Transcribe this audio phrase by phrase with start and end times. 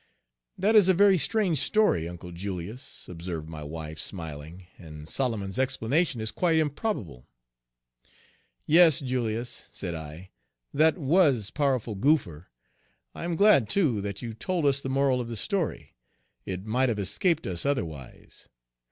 [0.57, 6.19] "That is a very strange story, Uncle Julius," observed my wife, smiling, "and Solomon's explanation
[6.19, 8.09] is quite improbable." Page
[8.65, 10.31] 101 "Yes, Julius," said I,
[10.73, 12.47] "that was powerful goopher.
[13.13, 15.93] I am glad, too, that you told us the moral of the story;
[16.47, 18.49] it might have escaped us otherwise.